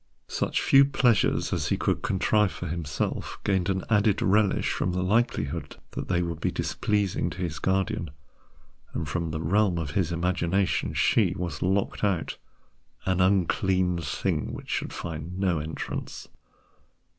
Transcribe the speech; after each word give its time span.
Such 0.27 0.63
few 0.63 0.83
pleasures 0.85 1.53
as 1.53 1.67
he 1.67 1.77
could 1.77 2.01
contrive 2.01 2.51
for 2.51 2.65
himself 2.65 3.37
gained 3.43 3.69
an 3.69 3.83
added 3.87 4.19
relish 4.23 4.71
from 4.71 4.93
the 4.93 5.03
likelihood 5.03 5.77
that 5.91 6.07
they 6.07 6.23
would 6.23 6.39
be 6.41 6.49
displeasing 6.49 7.29
to 7.29 7.37
his 7.37 7.59
guardian, 7.59 8.09
and 8.95 9.07
from 9.07 9.29
the 9.29 9.39
realm 9.39 9.77
of 9.77 9.91
his 9.91 10.11
imagination 10.11 10.95
she 10.95 11.35
was 11.37 11.61
locked 11.61 12.03
out—an 12.03 13.21
unclean 13.21 13.99
thing, 13.99 14.53
which 14.53 14.69
should 14.71 14.91
find 14.91 15.37
no 15.37 15.59
entrance. 15.59 16.27